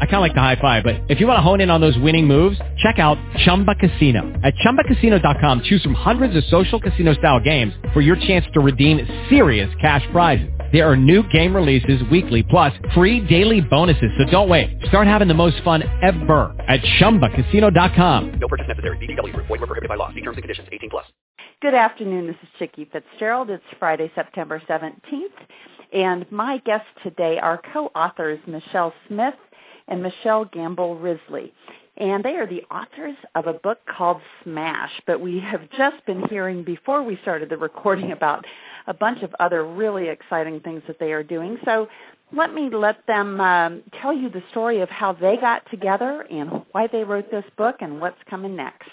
[0.00, 1.80] I kind of like the high five, but if you want to hone in on
[1.80, 4.32] those winning moves, check out Chumba Casino.
[4.44, 9.06] At ChumbaCasino.com, choose from hundreds of social casino style games for your chance to redeem
[9.28, 10.48] serious cash prizes.
[10.72, 14.10] There are new game releases weekly, plus free daily bonuses.
[14.18, 14.68] So don't wait.
[14.86, 18.38] Start having the most fun ever at ChumbaCasino.com.
[18.38, 18.98] No purchase necessary.
[18.98, 19.34] VGW.
[19.34, 20.10] Void were prohibited by law.
[20.10, 20.68] See terms and conditions.
[20.70, 21.06] 18 plus.
[21.60, 22.26] Good afternoon.
[22.28, 23.50] This is Chicke Fitzgerald.
[23.50, 24.92] It's Friday, September 17th.
[25.92, 29.34] And my guests today are co-authors Michele Smith
[29.88, 31.52] and Michelle Gamble Risley.
[31.96, 34.92] And they are the authors of a book called Smash.
[35.06, 38.44] But we have just been hearing before we started the recording about
[38.86, 41.58] a bunch of other really exciting things that they are doing.
[41.64, 41.88] So
[42.32, 46.64] let me let them um, tell you the story of how they got together and
[46.72, 48.90] why they wrote this book and what's coming next.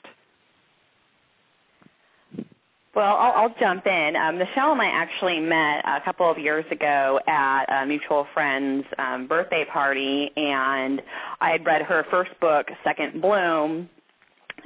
[2.95, 4.15] Well, I'll, I'll jump in.
[4.15, 8.85] Um, Michelle and I actually met a couple of years ago at a mutual friend's
[8.97, 11.01] um, birthday party, and
[11.41, 13.89] I had read her first book, Second Bloom,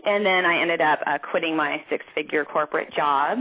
[0.06, 3.40] and then I ended up uh, quitting my six-figure corporate job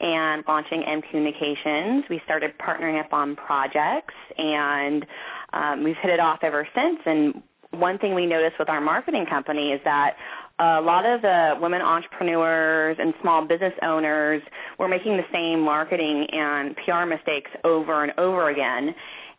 [0.00, 2.04] and launching M Communications.
[2.10, 5.06] We started partnering up on projects, and
[5.54, 7.00] um, we've hit it off ever since.
[7.06, 10.16] And one thing we noticed with our marketing company is that
[10.58, 14.42] a lot of the women entrepreneurs and small business owners
[14.78, 18.94] were making the same marketing and PR mistakes over and over again.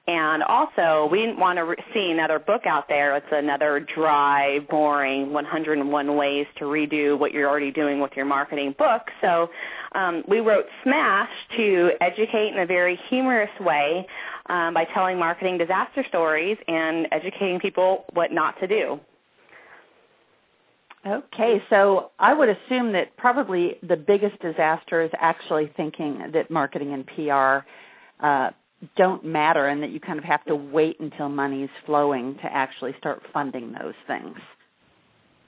[0.08, 3.18] And also, we didn't want to re- see another book out there.
[3.18, 8.73] It's another dry, boring 101 ways to redo what you're already doing with your marketing
[8.78, 9.02] book.
[9.20, 9.50] So
[9.95, 14.08] um, we wrote Smash to educate in a very humorous way
[14.45, 19.02] um, by telling marketing disaster stories and educating people what not to do.
[21.06, 26.94] Okay, so I would assume that probably the biggest disaster is actually thinking that marketing
[26.94, 27.66] and PR
[28.26, 28.52] uh,
[28.95, 32.45] don't matter and that you kind of have to wait until money is flowing to
[32.45, 34.38] actually start funding those things.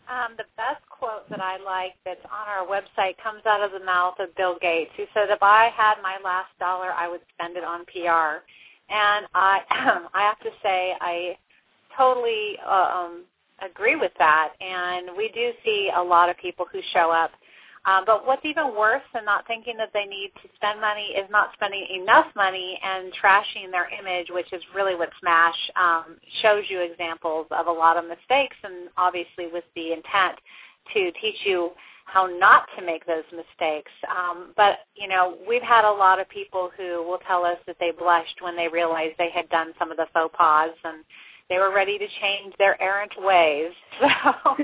[0.08, 3.86] Um, the best quote that I like that's on our website comes out of the
[3.86, 7.58] mouth of Bill Gates, who said, "If I had my last dollar, I would spend
[7.58, 8.44] it on PR."
[8.90, 9.62] And I,
[10.14, 11.38] I have to say, I
[11.96, 13.24] totally uh, um,
[13.66, 14.50] agree with that.
[14.62, 17.32] And we do see a lot of people who show up.
[17.86, 21.30] Um, but what's even worse than not thinking that they need to spend money is
[21.32, 26.66] not spending enough money and trashing their image, which is really what Smash um, shows
[26.68, 30.38] you examples of a lot of mistakes, and obviously with the intent
[30.94, 31.72] to teach you
[32.06, 33.92] how not to make those mistakes.
[34.10, 37.78] Um, but you know, we've had a lot of people who will tell us that
[37.80, 41.04] they blushed when they realized they had done some of the faux pas and
[41.50, 43.72] they were ready to change their errant ways.
[44.00, 44.56] So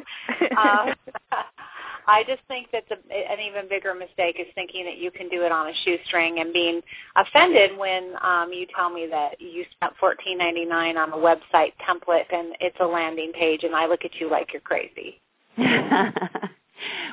[0.58, 0.94] um,
[2.08, 5.44] I just think that the, an even bigger mistake is thinking that you can do
[5.44, 6.82] it on a shoestring and being
[7.16, 11.74] offended when um, you tell me that you spent fourteen ninety nine on a website
[11.88, 15.20] template and it's a landing page, and I look at you like you're crazy.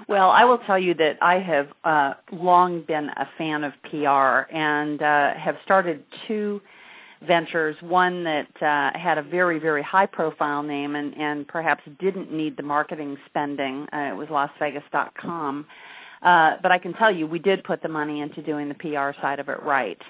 [0.09, 4.53] well, I will tell you that I have uh, long been a fan of PR
[4.55, 6.61] and uh, have started two
[7.27, 12.33] ventures, one that uh, had a very, very high profile name and, and perhaps didn't
[12.33, 13.87] need the marketing spending.
[13.93, 15.67] Uh, it was LasVegas.com.
[16.23, 19.19] Uh, but I can tell you, we did put the money into doing the PR
[19.21, 20.01] side of it right.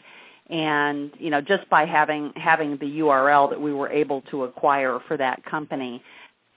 [0.50, 4.98] And you know, just by having having the URL that we were able to acquire
[5.08, 6.02] for that company,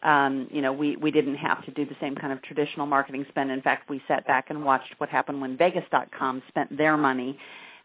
[0.04, 3.26] um, you know, we we didn't have to do the same kind of traditional marketing
[3.30, 3.52] spend.
[3.52, 7.38] In fact, we sat back and watched what happened when Vegas.com spent their money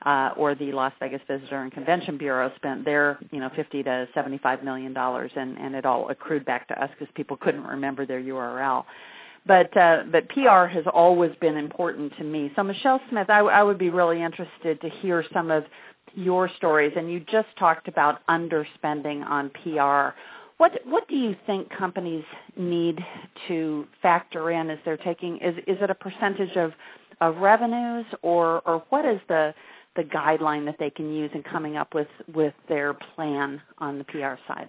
[0.06, 4.08] uh, or the Las Vegas Visitor and Convention Bureau spent their, you know, 50 to
[4.14, 8.06] 75 million dollars, and and it all accrued back to us because people couldn't remember
[8.06, 8.84] their URL.
[9.46, 12.52] But uh, but PR has always been important to me.
[12.56, 15.64] So Michele Smith, I, I would be really interested to hear some of
[16.14, 16.92] your stories.
[16.96, 20.16] And you just talked about underspending on PR.
[20.58, 22.24] What what do you think companies
[22.56, 22.98] need
[23.48, 25.38] to factor in as they're taking?
[25.38, 26.72] Is is it a percentage of
[27.20, 29.54] of revenues, or or what is the
[30.00, 34.04] the guideline that they can use in coming up with with their plan on the
[34.04, 34.68] PR side?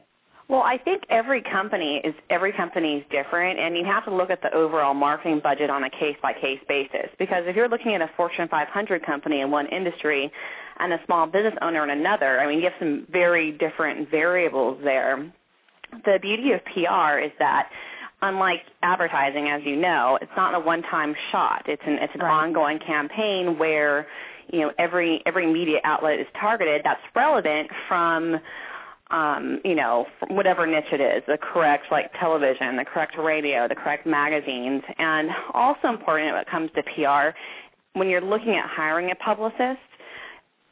[0.49, 4.29] Well, I think every company is every company is different, and you have to look
[4.29, 7.09] at the overall marketing budget on a case by case basis.
[7.17, 10.29] Because if you're looking at a Fortune 500 company in one industry
[10.79, 14.77] and a small business owner in another, I mean, you have some very different variables
[14.83, 15.31] there.
[16.03, 17.69] The beauty of PR is that
[18.21, 21.63] unlike advertising, as you know, it's not a one-time shot.
[21.67, 22.43] It's an it's an right.
[22.43, 24.07] ongoing campaign where
[24.51, 28.39] you know every every media outlet is targeted that's relevant from
[29.11, 33.75] um, you know, whatever niche it is, the correct like television, the correct radio, the
[33.75, 37.37] correct magazines, and also important when it comes to PR,
[37.93, 39.81] when you're looking at hiring a publicist,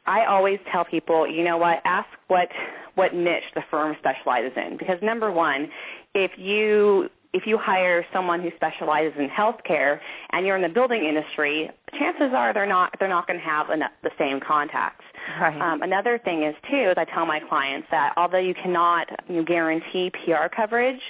[0.06, 2.48] I always tell people, you know what, ask what
[2.94, 4.76] what niche the firm specializes in.
[4.76, 5.70] Because number one,
[6.14, 10.00] if you if you hire someone who specializes in healthcare
[10.30, 13.70] and you're in the building industry, chances are they're not they're not going to have
[13.70, 15.04] enough, the same contacts.
[15.40, 15.60] Right.
[15.60, 19.44] Um, another thing is too, is I tell my clients that although you cannot you
[19.44, 21.00] guarantee PR coverage,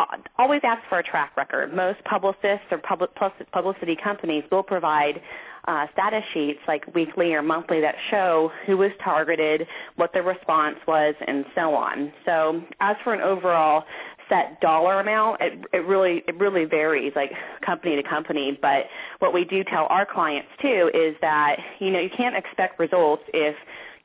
[0.00, 0.04] uh,
[0.38, 1.74] always ask for a track record.
[1.74, 3.10] Most publicists or public
[3.52, 5.20] publicity companies will provide
[5.66, 9.66] uh, status sheets like weekly or monthly that show who was targeted,
[9.96, 12.12] what the response was, and so on.
[12.26, 13.84] So as for an overall
[14.28, 17.32] set dollar amount, it, it really it really varies like
[17.64, 18.58] company to company.
[18.60, 18.86] But
[19.18, 23.22] what we do tell our clients too is that you know you can't expect results
[23.32, 23.56] if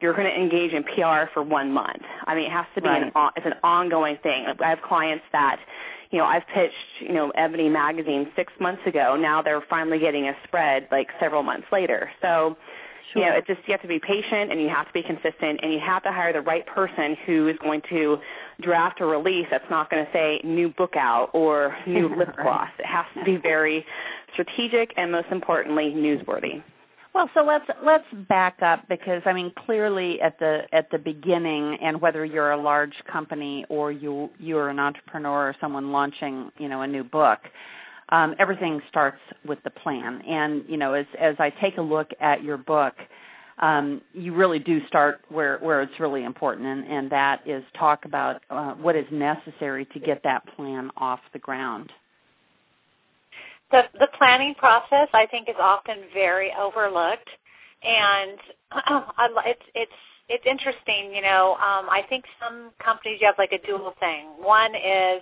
[0.01, 2.03] you're going to engage in PR for one month.
[2.25, 3.03] I mean, it has to be right.
[3.03, 4.45] an it's an ongoing thing.
[4.59, 5.59] I have clients that
[6.11, 9.15] you know, I've pitched, you know, Ebony magazine six months ago.
[9.15, 12.09] Now they're finally getting a spread like several months later.
[12.21, 12.57] So,
[13.11, 13.21] sure.
[13.21, 15.59] you know, it's just you have to be patient and you have to be consistent
[15.61, 18.17] and you have to hire the right person who is going to
[18.61, 22.69] draft a release that's not going to say new book out or new lip gloss.
[22.79, 23.85] It has to be very
[24.33, 26.63] strategic and most importantly newsworthy.
[27.13, 31.77] Well, so let's let's back up because I mean clearly at the at the beginning
[31.81, 36.69] and whether you're a large company or you you're an entrepreneur or someone launching, you
[36.69, 37.39] know, a new book,
[38.09, 40.21] um, everything starts with the plan.
[40.27, 42.95] And, you know, as as I take a look at your book,
[43.59, 48.05] um, you really do start where where it's really important and, and that is talk
[48.05, 51.91] about uh, what is necessary to get that plan off the ground
[53.71, 57.29] the the planning process I think is often very overlooked,
[57.83, 58.37] and
[59.45, 59.91] it's it's
[60.27, 61.13] it's interesting.
[61.13, 64.27] You know, um, I think some companies you have like a dual thing.
[64.39, 65.21] One is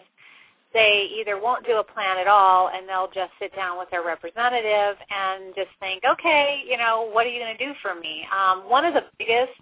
[0.74, 4.04] they either won't do a plan at all and they'll just sit down with their
[4.04, 8.26] representative and just think, okay, you know, what are you going to do for me?
[8.32, 9.58] Um, one of the biggest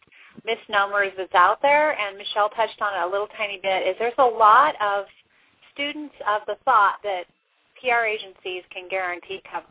[0.45, 4.17] misnomers that's out there, and Michelle touched on it a little tiny bit, is there's
[4.17, 5.05] a lot of
[5.73, 7.23] students of the thought that
[7.79, 9.69] PR agencies can guarantee coverage.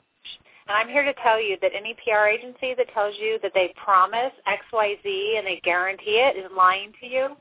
[0.66, 3.74] And I'm here to tell you that any PR agency that tells you that they
[3.76, 7.36] promise XYZ and they guarantee it is lying to you.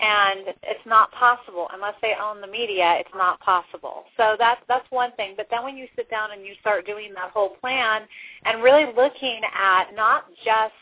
[0.00, 2.96] And it's not possible unless they own the media.
[2.98, 4.04] It's not possible.
[4.16, 5.34] So that's that's one thing.
[5.36, 8.02] But then when you sit down and you start doing that whole plan
[8.44, 10.72] and really looking at not just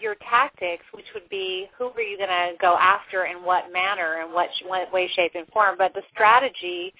[0.00, 4.20] your tactics, which would be who are you going to go after in what manner
[4.22, 6.92] and what, what way, shape, and form, but the strategy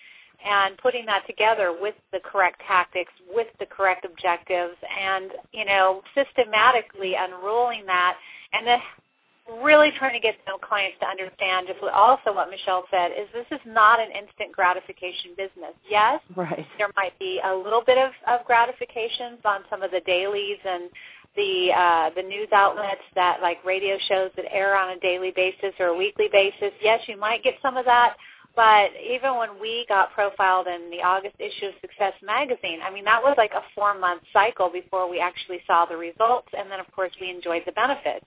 [0.44, 6.02] and putting that together with the correct tactics, with the correct objectives, and you know
[6.14, 8.16] systematically unrolling that,
[8.52, 8.78] and then
[9.62, 13.46] really trying to get the clients to understand just also what Michelle said is this
[13.50, 15.76] is not an instant gratification business.
[15.88, 16.66] Yes, right.
[16.78, 20.88] there might be a little bit of, of gratifications on some of the dailies and
[21.36, 25.74] the uh, the news outlets that like radio shows that air on a daily basis
[25.78, 26.72] or a weekly basis.
[26.80, 28.16] Yes, you might get some of that,
[28.56, 33.04] but even when we got profiled in the August issue of Success Magazine, I mean,
[33.04, 36.90] that was like a four-month cycle before we actually saw the results, and then, of
[36.92, 38.26] course, we enjoyed the benefits.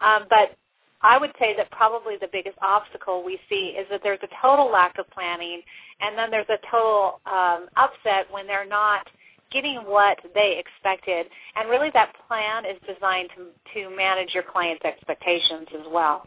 [0.00, 0.56] Um, but
[1.02, 4.70] I would say that probably the biggest obstacle we see is that there's a total
[4.70, 5.60] lack of planning,
[6.00, 9.06] and then there's a total um, upset when they're not
[9.50, 11.26] getting what they expected.
[11.56, 16.26] And really that plan is designed to, to manage your client's expectations as well.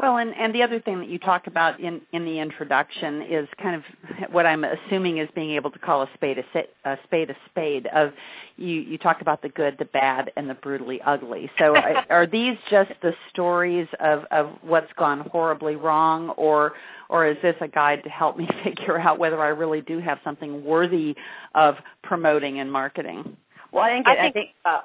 [0.00, 3.46] Well, and, and the other thing that you talk about in, in the introduction is
[3.62, 7.28] kind of what I'm assuming is being able to call a spade a, a spade
[7.28, 7.86] a spade.
[7.88, 8.14] Of
[8.56, 11.50] you, you talk about the good, the bad, and the brutally ugly.
[11.58, 11.76] So,
[12.10, 16.72] are these just the stories of, of what's gone horribly wrong, or
[17.10, 20.18] or is this a guide to help me figure out whether I really do have
[20.24, 21.14] something worthy
[21.54, 23.36] of promoting and marketing?
[23.70, 24.80] Well, I think it, I think, I think uh,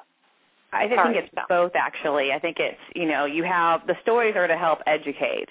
[0.71, 2.31] I think it's both actually.
[2.31, 5.49] I think it's, you know, you have the stories are to help educate.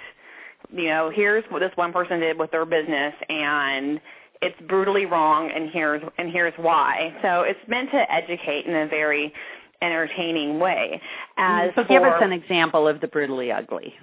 [0.73, 4.00] You know, here's what this one person did with their business and
[4.42, 7.14] it's brutally wrong and here's and here's why.
[7.23, 9.33] So it's meant to educate in a very
[9.83, 11.00] entertaining way.
[11.37, 13.94] As so for, give us an example of the brutally ugly.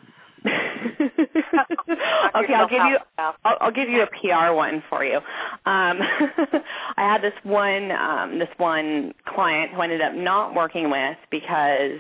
[1.54, 5.18] Okay, I'll give you I'll, I'll, give you a PR one for you.
[5.18, 5.24] Um,
[5.66, 6.62] I
[6.98, 12.00] had this one um, this one client who I ended up not working with because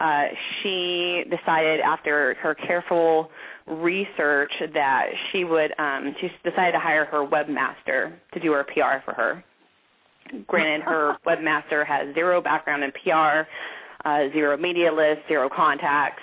[0.00, 0.24] uh,
[0.62, 3.30] she decided after her careful
[3.66, 9.02] research that she would um, she decided to hire her webmaster to do her PR
[9.04, 9.44] for her.
[10.46, 13.48] Granted, her webmaster has zero background in PR,
[14.04, 16.22] uh, zero media list, zero contacts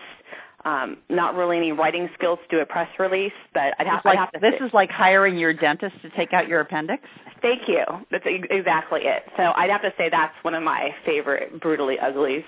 [0.66, 4.18] um, not really any writing skills to do a press release, but I'd have, like,
[4.18, 4.40] I'd have to.
[4.40, 7.04] This say, is like hiring your dentist to take out your appendix.
[7.42, 7.84] Thank you.
[8.12, 9.24] That's exactly it.
[9.38, 12.44] So I'd have to say that's one of my favorite brutally uglies.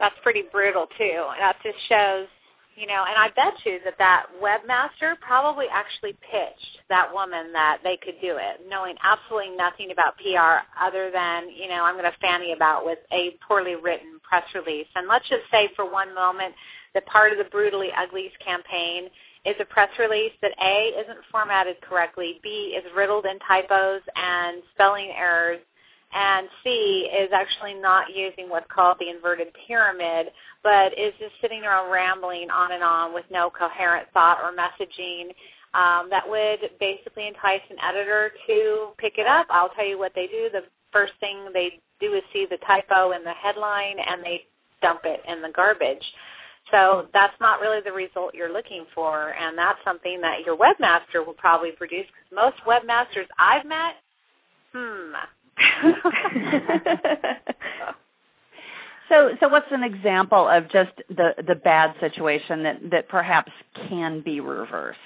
[0.00, 1.24] That's pretty brutal too.
[1.38, 2.26] That just shows,
[2.78, 7.78] you know, and I bet you that that webmaster probably actually pitched that woman that
[7.82, 12.10] they could do it, knowing absolutely nothing about PR other than, you know, I'm going
[12.10, 14.86] to fanny about with a poorly written press release.
[14.94, 16.54] And let's just say for one moment
[16.94, 19.08] that part of the Brutally Uglies campaign
[19.44, 24.62] is a press release that A, isn't formatted correctly, B, is riddled in typos and
[24.74, 25.60] spelling errors,
[26.12, 30.28] and C is actually not using what's called the inverted pyramid,
[30.62, 35.32] but is just sitting around rambling on and on with no coherent thought or messaging
[35.74, 39.46] um, that would basically entice an editor to pick it up.
[39.50, 40.48] I'll tell you what they do.
[40.50, 44.44] The first thing they do is see the typo in the headline and they
[44.80, 46.04] dump it in the garbage.
[46.70, 51.24] So that's not really the result you're looking for, and that's something that your webmaster
[51.24, 52.06] will probably produce.
[52.06, 53.94] Because most webmasters I've met,
[54.74, 55.12] hmm,
[59.08, 63.50] So, so what's an example of just the the bad situation that that perhaps
[63.88, 64.98] can be reversed?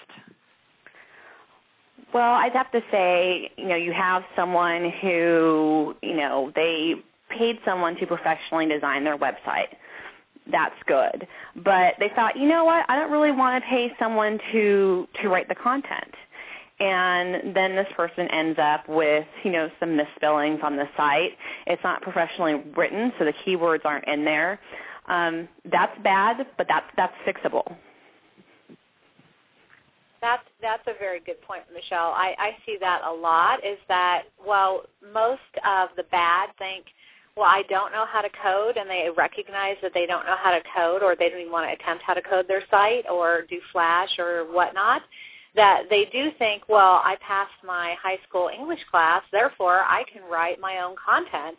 [2.12, 6.96] Well, I'd have to say, you know, you have someone who, you know, they
[7.30, 9.68] paid someone to professionally design their website.
[10.50, 11.26] That's good.
[11.56, 15.28] But they thought, you know what, I don't really want to pay someone to to
[15.28, 16.12] write the content.
[16.82, 21.38] And then this person ends up with, you know, some misspellings on the site.
[21.68, 24.58] It's not professionally written, so the keywords aren't in there.
[25.06, 27.76] Um, that's bad, but that's that's fixable.
[30.20, 32.10] That's that's a very good point, Michelle.
[32.16, 33.64] I, I see that a lot.
[33.64, 34.82] Is that well,
[35.14, 36.86] most of the bad think,
[37.36, 40.50] well, I don't know how to code, and they recognize that they don't know how
[40.50, 43.42] to code, or they don't even want to attempt how to code their site, or
[43.48, 45.02] do Flash or whatnot.
[45.54, 50.22] That they do think, well, I passed my high school English class, therefore I can
[50.30, 51.58] write my own content.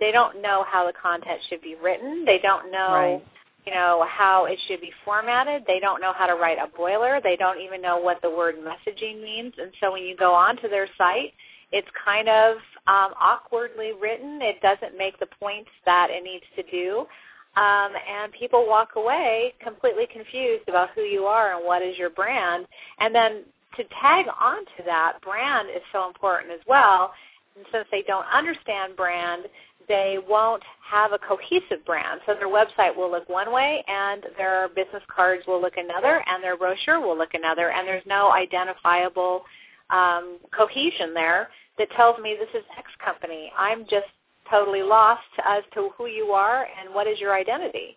[0.00, 2.24] They don't know how the content should be written.
[2.24, 3.22] They don't know Right.
[3.66, 5.64] you know how it should be formatted.
[5.66, 7.20] They don't know how to write a boiler.
[7.22, 9.54] They don't even know what the word messaging means.
[9.58, 11.32] And so when you go onto their site,
[11.72, 14.40] it's kind of um, awkwardly written.
[14.40, 17.06] It doesn't make the points that it needs to do.
[17.56, 22.10] Um, and people walk away completely confused about who you are and what is your
[22.10, 22.66] brand.
[22.98, 23.44] And then
[23.76, 27.12] to tag onto that, brand is so important as well.
[27.56, 29.44] And since they don't understand brand,
[29.88, 32.20] they won't have a cohesive brand.
[32.26, 36.42] So their website will look one way and their business cards will look another and
[36.42, 39.44] their brochure will look another and there's no identifiable
[39.90, 41.48] um, cohesion there
[41.78, 43.52] that tells me this is X company.
[43.56, 44.06] I'm just
[44.50, 47.96] totally lost as to who you are and what is your identity.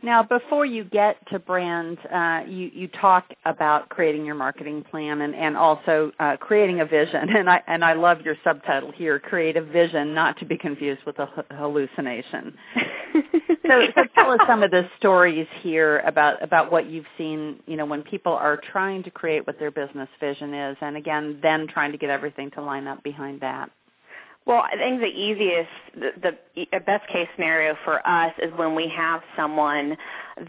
[0.00, 5.22] Now, before you get to brand, uh, you you talk about creating your marketing plan
[5.22, 7.28] and and also uh, creating a vision.
[7.38, 11.00] And I and I love your subtitle here: create a vision, not to be confused
[11.04, 12.54] with a hallucination.
[13.66, 17.58] so, so tell us some of the stories here about about what you've seen.
[17.66, 21.40] You know, when people are trying to create what their business vision is, and again,
[21.42, 23.70] then trying to get everything to line up behind that.
[24.48, 28.88] Well, I think the easiest, the, the best case scenario for us is when we
[28.96, 29.94] have someone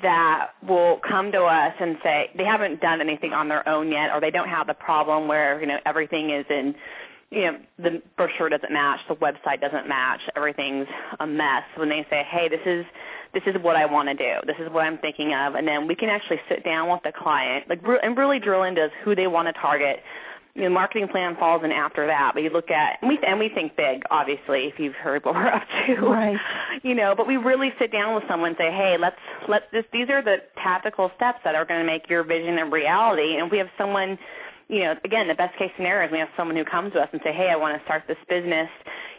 [0.01, 4.11] that will come to us and say they haven't done anything on their own yet,
[4.13, 6.75] or they don't have the problem where you know everything is in,
[7.29, 10.87] you know, the brochure doesn't match, the website doesn't match, everything's
[11.19, 11.63] a mess.
[11.75, 12.85] When they say, hey, this is
[13.33, 15.87] this is what I want to do, this is what I'm thinking of, and then
[15.87, 19.27] we can actually sit down with the client, like and really drill into who they
[19.27, 19.99] want to target
[20.59, 22.33] you know, marketing plan falls in after that.
[22.33, 25.33] But you look at and we and we think big, obviously, if you've heard what
[25.33, 26.37] we're up to, Right.
[26.83, 29.85] You know, but we really sit down with someone and say, hey, let's let this.
[29.93, 33.37] These are the tactical steps that are going to make your vision a reality.
[33.37, 34.17] And we have someone,
[34.67, 37.09] you know, again, the best case scenario is we have someone who comes to us
[37.11, 38.69] and say, hey, I want to start this business.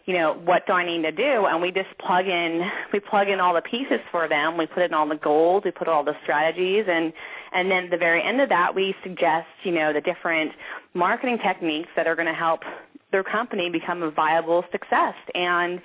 [0.06, 1.46] You know, what do I need to do?
[1.46, 4.56] And we just plug in, we plug in all the pieces for them.
[4.56, 7.12] We put in all the goals, we put all the strategies, and
[7.52, 10.52] and then at the very end of that, we suggest, you know, the different
[10.94, 12.60] marketing techniques that are going to help
[13.12, 15.14] their company become a viable success.
[15.34, 15.80] And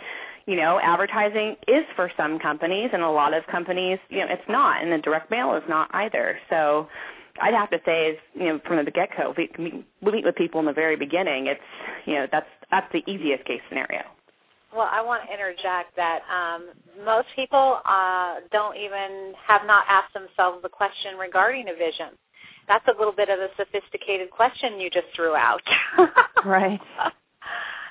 [0.48, 4.48] you know, advertising is for some companies, and a lot of companies, you know, it's
[4.48, 6.38] not, and the direct mail is not either.
[6.52, 6.88] So,
[7.42, 10.60] I'd have to say, is you know, from the get-go, we, we meet with people
[10.60, 11.48] in the very beginning.
[11.48, 11.60] It's,
[12.06, 14.04] you know, that's that's the easiest case scenario.
[14.74, 16.70] Well, I want to interject that um,
[17.06, 22.10] most people uh, don't even have not asked themselves the question regarding a vision.
[22.68, 25.62] That's a little bit of a sophisticated question you just threw out.
[26.46, 26.80] Right.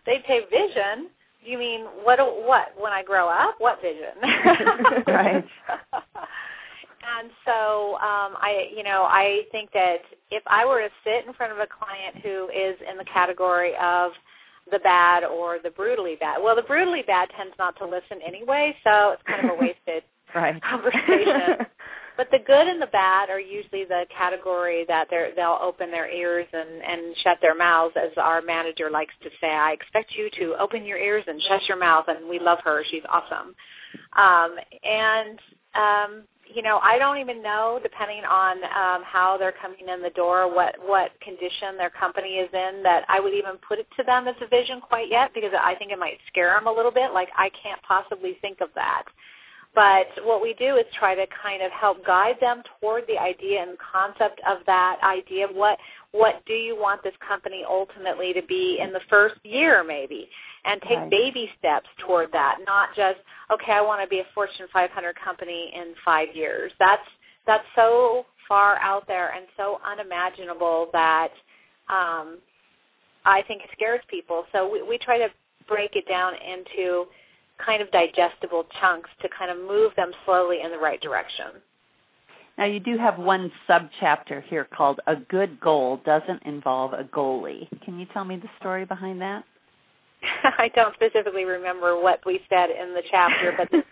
[0.06, 1.08] they say vision.
[1.42, 2.20] You mean what?
[2.20, 2.72] What?
[2.78, 4.14] When I grow up, what vision?
[5.08, 5.44] Right.
[7.18, 11.32] and so um, I, you know, I think that if I were to sit in
[11.34, 14.12] front of a client who is in the category of
[14.70, 18.76] the bad or the brutally bad, well, the brutally bad tends not to listen anyway,
[18.84, 20.04] so it's kind of a wasted
[20.34, 20.62] right.
[20.62, 21.66] conversation.
[22.16, 26.46] But the good and the bad are usually the category that they'll open their ears
[26.52, 29.48] and, and shut their mouths, as our manager likes to say.
[29.50, 32.82] I expect you to open your ears and shut your mouth, and we love her.
[32.90, 33.54] She's awesome.
[34.16, 35.38] Um, and
[35.74, 36.22] um,
[36.54, 40.52] you know, I don't even know, depending on um, how they're coming in the door,
[40.52, 44.28] what what condition their company is in, that I would even put it to them
[44.28, 47.12] as a vision quite yet, because I think it might scare them a little bit.
[47.12, 49.04] Like I can't possibly think of that.
[49.74, 53.62] But what we do is try to kind of help guide them toward the idea
[53.62, 55.46] and concept of that idea.
[55.52, 55.78] What
[56.12, 60.28] what do you want this company ultimately to be in the first year, maybe?
[60.64, 61.10] and take right.
[61.10, 63.18] baby steps toward that, not just
[63.52, 66.72] okay, I want to be a Fortune 500 company in 5 years.
[66.78, 67.06] That's
[67.46, 71.28] that's so far out there and so unimaginable that
[71.90, 72.38] um,
[73.24, 74.44] I think it scares people.
[74.52, 75.28] So we, we try to
[75.68, 77.06] break it down into
[77.64, 81.46] kind of digestible chunks to kind of move them slowly in the right direction.
[82.56, 87.68] Now you do have one subchapter here called "A Good Goal Doesn't Involve a Goalie."
[87.84, 89.44] Can you tell me the story behind that?
[90.58, 93.82] I don't specifically remember what we said in the chapter, but the,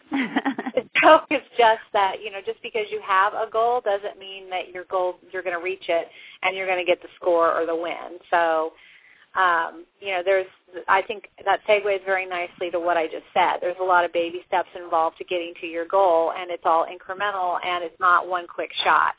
[1.03, 4.69] joke is just that you know just because you have a goal doesn't mean that
[4.73, 6.09] your goal you're going to reach it
[6.43, 8.19] and you're going to get the score or the win.
[8.31, 8.73] So
[9.35, 10.47] um, you know there's
[10.89, 13.59] I think that segues very nicely to what I just said.
[13.61, 16.87] There's a lot of baby steps involved to getting to your goal, and it's all
[16.87, 19.15] incremental and it's not one quick shot.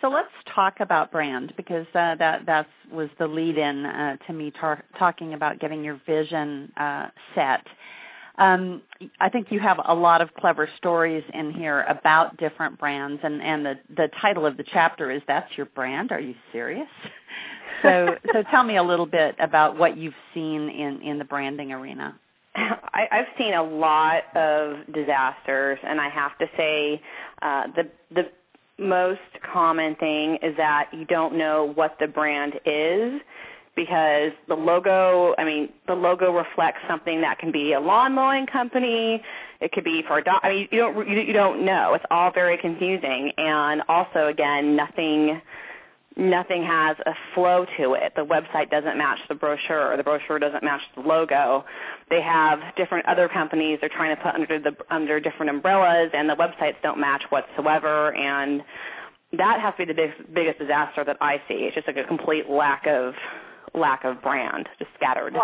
[0.00, 4.50] So let's talk about brand because uh, that that was the lead-in uh, to me
[4.50, 7.06] tar- talking about getting your vision uh,
[7.36, 7.64] set.
[8.38, 8.82] Um,
[9.20, 13.42] I think you have a lot of clever stories in here about different brands, and,
[13.42, 16.88] and the the title of the chapter is "That's Your Brand." Are you serious?
[17.82, 21.72] So so tell me a little bit about what you've seen in in the branding
[21.72, 22.16] arena.
[22.54, 27.02] I, I've seen a lot of disasters, and I have to say,
[27.40, 28.30] uh, the the
[28.78, 29.20] most
[29.52, 33.20] common thing is that you don't know what the brand is
[33.74, 38.46] because the logo, I mean, the logo reflects something that can be a lawn mowing
[38.46, 39.22] company.
[39.60, 40.40] It could be for a dog.
[40.42, 41.94] I mean, you don't you, you don't know.
[41.94, 45.40] It's all very confusing, and also again, nothing
[46.16, 48.12] nothing has a flow to it.
[48.14, 49.92] The website doesn't match the brochure.
[49.92, 51.64] Or the brochure doesn't match the logo.
[52.10, 56.28] They have different other companies they're trying to put under the under different umbrellas, and
[56.28, 58.14] the websites don't match whatsoever.
[58.14, 58.62] And
[59.38, 61.54] that has to be the big, biggest disaster that I see.
[61.54, 63.14] It's just like a complete lack of
[63.74, 65.34] lack of brand, just scattered.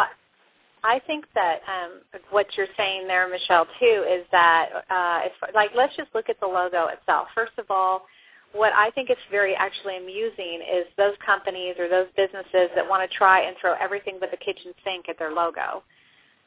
[0.85, 5.71] I think that um, what you're saying there, Michelle, too, is that uh, it's like
[5.77, 7.29] let's just look at the logo itself.
[7.35, 8.07] First of all
[8.53, 13.09] what I think is very actually amusing is those companies or those businesses that want
[13.09, 15.83] to try and throw everything but the kitchen sink at their logo.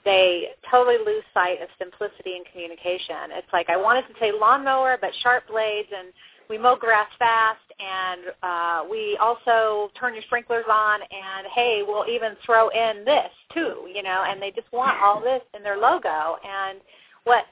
[0.03, 3.37] They totally lose sight of simplicity and communication.
[3.37, 6.09] It's like I wanted to say lawnmower, but sharp blades, and
[6.51, 12.05] we mow grass fast, and uh, we also turn your sprinklers on, and hey, we'll
[12.09, 14.25] even throw in this too, you know.
[14.27, 16.35] And they just want all this in their logo.
[16.45, 16.79] And
[17.23, 17.45] what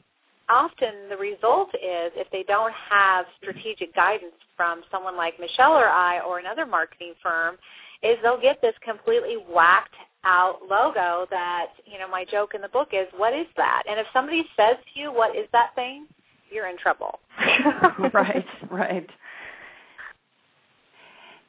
[0.49, 5.87] often the result is if they don't have strategic guidance from someone like Michelle or
[5.87, 7.55] I or another marketing firm,
[8.03, 12.67] is they'll get this completely whacked out logo that, you know, my joke in the
[12.67, 13.83] book is, what is that?
[13.89, 16.05] And if somebody says to you, what is that thing?
[16.51, 17.19] You're in trouble.
[18.13, 19.09] right, right.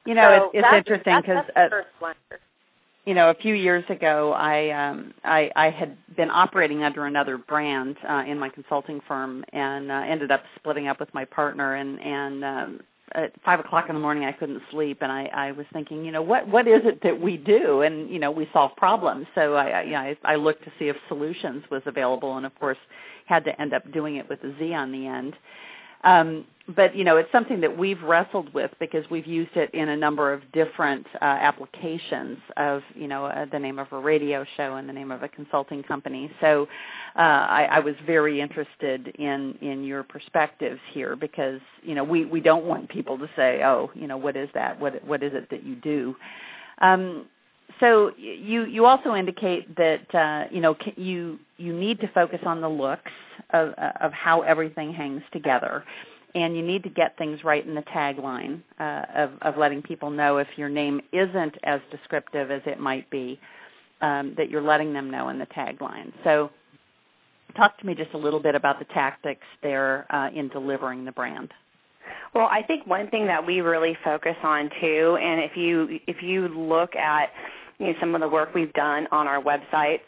[0.07, 2.13] You know, so it's, it's interesting because uh,
[3.07, 7.39] you know, a few years ago, I um, I, I had been operating under another
[7.39, 11.75] brand uh, in my consulting firm, and uh, ended up splitting up with my partner.
[11.75, 12.81] And and um,
[13.15, 16.13] at five o'clock in the morning, I couldn't sleep, and I, I was thinking, you
[16.13, 17.81] know, what what is it that we do?
[17.81, 19.27] And you know, we solve problems.
[19.35, 22.45] So I, I you know, I, I looked to see if solutions was available, and
[22.45, 22.79] of course,
[23.31, 25.35] had to end up doing it with a Z on the end.
[26.03, 29.89] Um, but you know, it's something that we've wrestled with because we've used it in
[29.89, 34.45] a number of different uh, applications of you know uh, the name of a radio
[34.57, 36.31] show and the name of a consulting company.
[36.41, 36.69] So
[37.17, 42.25] uh, I, I was very interested in in your perspectives here because you know we
[42.25, 44.81] we don't want people to say, oh, you know, what is that?
[44.81, 46.17] What what is it that you do?
[46.81, 47.27] Um,
[47.79, 52.61] so you you also indicate that uh, you know you you need to focus on
[52.61, 53.13] the looks
[53.51, 55.85] of of how everything hangs together,
[56.35, 60.11] and you need to get things right in the tagline uh, of of letting people
[60.11, 63.39] know if your name isn't as descriptive as it might be,
[64.01, 66.13] um, that you're letting them know in the tagline.
[66.25, 66.51] So
[67.57, 71.13] talk to me just a little bit about the tactics there uh, in delivering the
[71.13, 71.53] brand.
[72.35, 76.23] Well, I think one thing that we really focus on too, and if you if
[76.23, 77.31] you look at
[77.81, 80.01] you know, some of the work we've done on our websites,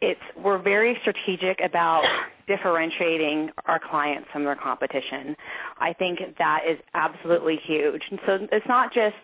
[0.00, 2.04] it's we're very strategic about
[2.46, 5.36] differentiating our clients from their competition.
[5.78, 8.02] I think that is absolutely huge.
[8.10, 9.16] And so it's not just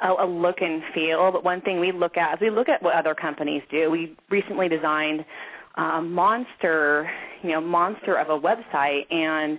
[0.00, 2.94] a, look and feel, but one thing we look at is we look at what
[2.94, 3.90] other companies do.
[3.90, 5.24] We recently designed
[5.76, 7.10] a monster,
[7.42, 9.58] you know, monster of a website and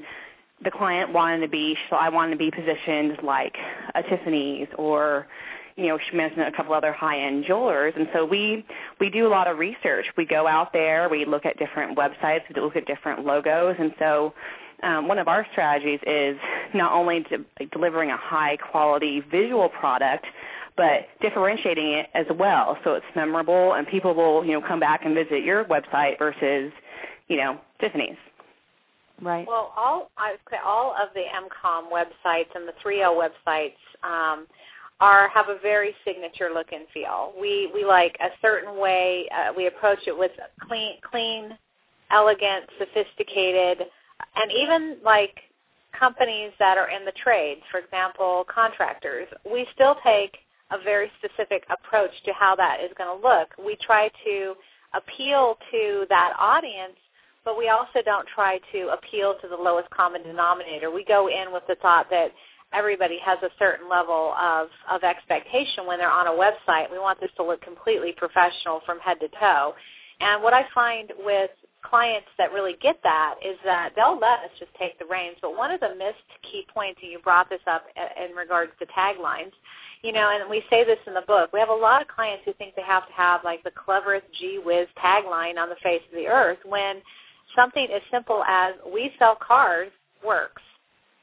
[0.64, 3.56] the client wanted to be so I wanted to be positioned like
[3.96, 5.28] a Tiffany's or
[5.76, 8.66] you know, she mentioned a couple other high-end jewelers, and so we
[9.00, 10.06] we do a lot of research.
[10.18, 13.94] We go out there, we look at different websites, we look at different logos, and
[13.98, 14.34] so
[14.84, 16.38] um, one of our strategies is
[16.74, 20.26] not only to, like, delivering a high-quality visual product,
[20.76, 25.06] but differentiating it as well, so it's memorable and people will you know come back
[25.06, 26.72] and visit your website versus
[27.28, 28.18] you know Tiffany's.
[29.22, 29.48] Right.
[29.48, 34.48] Well, all I say all of the MCOM websites and the 3L websites um,
[35.04, 37.34] are have a very signature look and feel.
[37.40, 39.28] We we like a certain way.
[39.36, 40.32] Uh, we approach it with
[40.66, 41.58] clean, clean,
[42.10, 43.80] elegant, sophisticated,
[44.36, 45.36] and even like
[46.00, 49.28] companies that are in the trades, for example, contractors.
[49.46, 50.38] We still take
[50.72, 53.50] a very specific approach to how that is going to look.
[53.64, 54.54] We try to
[54.94, 56.96] appeal to that audience
[57.46, 60.90] but we also don't try to appeal to the lowest common denominator.
[60.92, 62.32] We go in with the thought that
[62.74, 66.92] everybody has a certain level of, of expectation when they're on a website.
[66.92, 69.74] We want this to look completely professional from head to toe.
[70.20, 71.52] And what I find with
[71.84, 75.36] clients that really get that is that they'll let us just take the reins.
[75.42, 78.86] But one of the missed key points, and you brought this up in regards to
[78.88, 79.52] taglines,
[80.02, 82.44] you know, and we say this in the book, we have a lot of clients
[82.46, 86.02] who think they have to have like the cleverest gee whiz tagline on the face
[86.10, 87.02] of the earth when
[87.56, 89.92] something as simple as we sell cars
[90.26, 90.62] works.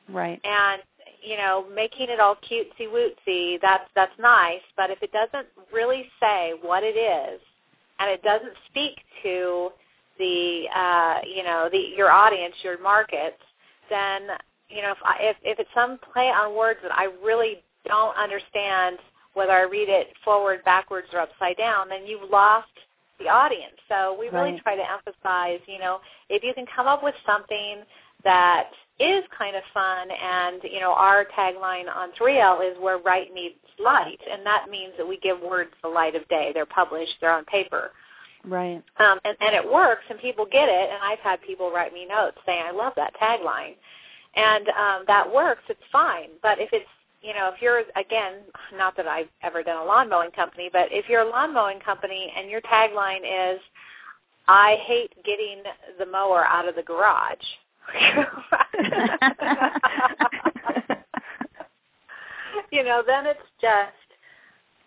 [0.08, 0.40] Right.
[0.44, 0.82] And
[1.22, 6.06] you know, making it all cutesy wootsy, that's that's nice, but if it doesn't really
[6.20, 7.40] say what it is
[7.98, 9.70] and it doesn't speak to
[10.18, 13.42] the uh, you know, the your audience, your markets,
[13.88, 14.22] then
[14.68, 18.16] you know, if I, if if it's some play on words that I really don't
[18.16, 18.98] understand
[19.34, 22.68] whether I read it forward, backwards, or upside down, then you've lost
[23.18, 23.76] the audience.
[23.88, 24.62] So we really right.
[24.62, 27.82] try to emphasize, you know, if you can come up with something
[28.24, 33.32] that is kind of fun and you know our tagline on 3L is where right
[33.32, 36.50] meets light and that means that we give words the light of day.
[36.52, 37.92] They're published they're on paper.
[38.44, 38.82] Right.
[38.98, 42.06] Um, and, and it works and people get it and I've had people write me
[42.06, 43.74] notes saying I love that tagline.
[44.36, 46.86] And um, that works it's fine but if it's
[47.22, 48.40] you know if you're again
[48.76, 51.80] not that I've ever done a lawn mowing company but if you're a lawn mowing
[51.80, 53.60] company and your tagline is
[54.46, 55.62] I hate getting
[55.98, 57.38] the mower out of the garage
[62.70, 63.92] you know, then it's just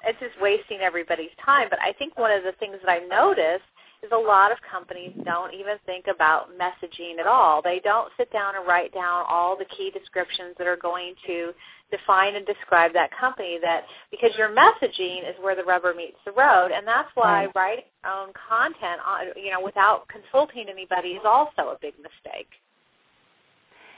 [0.06, 1.68] it's just wasting everybody's time.
[1.70, 3.64] But I think one of the things that I noticed
[4.04, 7.62] is a lot of companies don't even think about messaging at all.
[7.62, 11.54] They don't sit down and write down all the key descriptions that are going to
[11.90, 16.32] define and describe that company that because your messaging is where the rubber meets the
[16.32, 17.56] road and that's why right.
[17.56, 22.50] writing your own content on you know without consulting anybody is also a big mistake.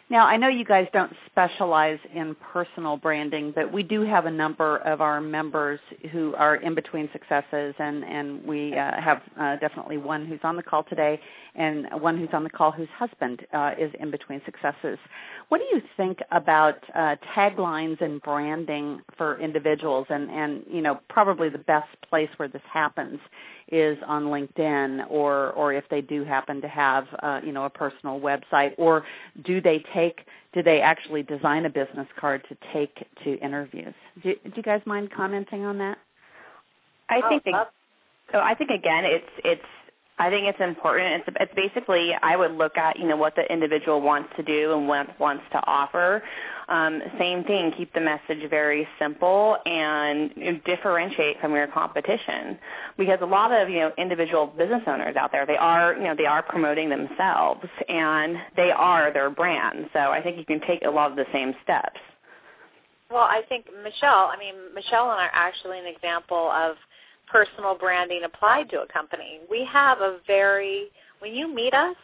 [0.08, 4.32] Now, I know you guys don't specialize in personal branding, but we do have a
[4.32, 5.80] number of our members
[6.12, 10.58] who are in between successes, and, and we uh, have uh, definitely one who's on
[10.58, 11.20] the call today
[11.56, 14.98] and one who's on the call whose husband uh, is in between successes.
[15.50, 20.08] What do you think about uh, taglines and branding for individuals?
[20.10, 23.20] And, and, you know, probably the best place where this happens
[23.72, 27.70] is on LinkedIn or or if they do happen to have uh, you know a
[27.70, 29.04] personal website or
[29.44, 30.20] do they take
[30.54, 33.94] do they actually design a business card to take to interviews?
[34.22, 35.98] Do, do you guys mind commenting on that?
[37.10, 37.68] I Oh, think love-
[38.32, 38.40] so.
[38.40, 39.62] I think again, it's it's.
[40.18, 41.24] I think it's important.
[41.28, 44.74] It's it's basically I would look at you know what the individual wants to do
[44.74, 46.24] and what wants to offer.
[46.70, 47.74] Um, same thing.
[47.78, 52.58] Keep the message very simple and you know, differentiate from your competition
[52.98, 56.16] because a lot of you know individual business owners out there they are you know
[56.18, 59.90] they are promoting themselves and they are their brand.
[59.92, 62.00] So I think you can take a lot of the same steps.
[63.12, 66.76] Well, I think Michelle, I mean, Michelle and I are actually an example of
[67.28, 69.40] personal branding applied to a company.
[69.50, 71.96] We have a very, when you meet us,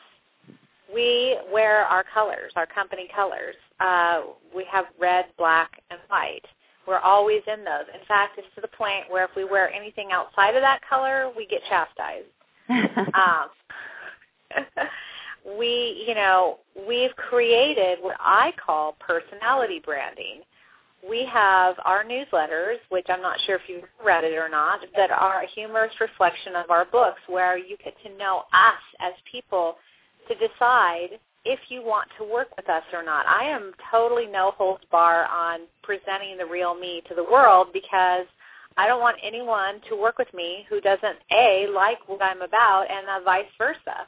[0.93, 3.55] we wear our colors, our company colors.
[3.79, 4.21] Uh,
[4.55, 6.45] we have red, black, and white.
[6.87, 7.85] We're always in those.
[7.93, 11.31] In fact, it's to the point where if we wear anything outside of that color,
[11.35, 12.27] we get chastised.
[13.13, 13.49] um,
[15.57, 20.41] we, you know, we've created what I call personality branding.
[21.07, 25.11] We have our newsletters, which I'm not sure if you've read it or not, that
[25.11, 29.77] are a humorous reflection of our books where you get to know us as people
[30.27, 33.25] to decide if you want to work with us or not.
[33.25, 38.27] I am totally no holds bar on presenting the real me to the world because
[38.77, 42.85] I don't want anyone to work with me who doesn't A like what I'm about
[42.89, 44.07] and uh, vice versa.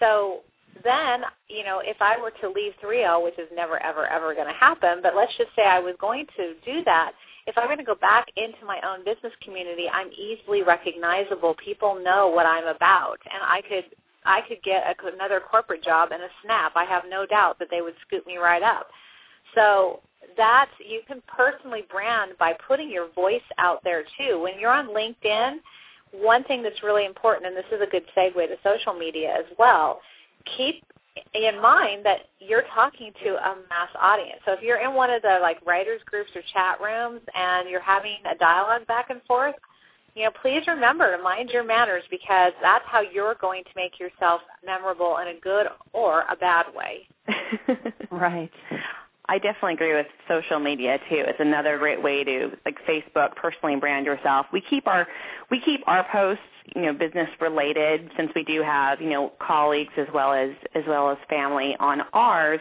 [0.00, 0.40] So
[0.84, 4.48] then, you know, if I were to leave 3L, which is never, ever, ever going
[4.48, 7.12] to happen, but let's just say I was going to do that,
[7.46, 11.54] if I'm going to go back into my own business community, I'm easily recognizable.
[11.62, 13.84] People know what I'm about, and I could
[14.24, 16.72] I could get a, another corporate job in a snap.
[16.76, 18.86] I have no doubt that they would scoop me right up.
[19.56, 20.00] So
[20.36, 24.40] that you can personally brand by putting your voice out there too.
[24.40, 25.56] When you're on LinkedIn,
[26.12, 29.46] one thing that's really important, and this is a good segue to social media as
[29.58, 30.00] well,
[30.56, 30.84] keep
[31.34, 34.40] in mind that you're talking to a mass audience.
[34.44, 37.80] So if you're in one of the like writers groups or chat rooms and you're
[37.80, 39.54] having a dialogue back and forth,
[40.14, 43.98] you know, please remember to mind your manners because that's how you're going to make
[43.98, 47.08] yourself memorable in a good or a bad way.
[48.10, 48.50] right.
[49.28, 51.24] I definitely agree with social media too.
[51.26, 54.46] It's another great way to like Facebook personally brand yourself.
[54.52, 55.06] We keep our
[55.50, 56.42] we keep our posts,
[56.74, 60.82] you know, business related since we do have, you know, colleagues as well as as
[60.88, 62.60] well as family on ours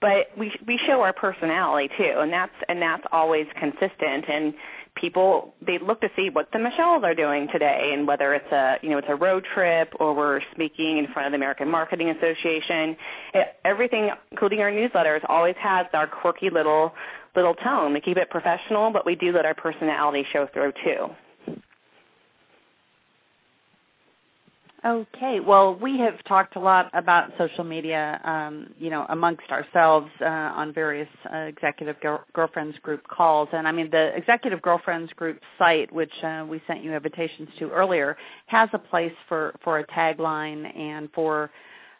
[0.00, 4.54] but we we show our personality too and that's and that's always consistent and
[5.00, 8.76] people they look to see what the Michelles are doing today and whether it's a
[8.82, 12.10] you know it's a road trip or we're speaking in front of the American Marketing
[12.10, 12.96] Association.
[13.34, 16.92] It, everything, including our newsletters, always has our quirky little
[17.36, 17.92] little tone.
[17.92, 21.08] We keep it professional, but we do let our personality show through too.
[24.84, 25.40] Okay.
[25.40, 30.24] Well, we have talked a lot about social media, um, you know, amongst ourselves uh,
[30.24, 31.96] on various uh, executive
[32.32, 33.48] girlfriends group calls.
[33.52, 37.70] And I mean, the executive girlfriends group site, which uh, we sent you invitations to
[37.70, 41.50] earlier, has a place for for a tagline and for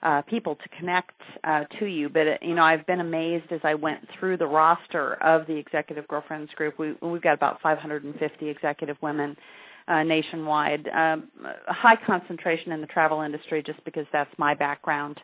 [0.04, 2.08] uh, people to connect uh, to you.
[2.08, 5.56] But uh, you know, I've been amazed as I went through the roster of the
[5.56, 6.78] executive girlfriends group.
[6.78, 9.36] We, we've got about 550 executive women
[9.88, 10.88] uh, nationwide.
[10.88, 11.28] Um,
[11.66, 15.20] high concentration in the travel industry, just because that's my background.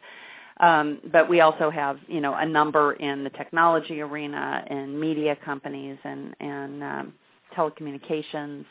[0.61, 5.37] Um, but we also have, you know, a number in the technology arena and media
[5.45, 7.15] companies and and um,
[7.57, 8.65] telecommunications.